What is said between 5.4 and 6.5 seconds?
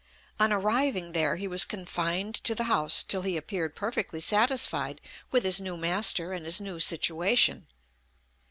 his new master and